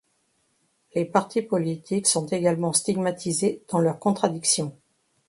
[0.95, 4.75] Les partis politiques sont également stigmatisés dans leur contradictions.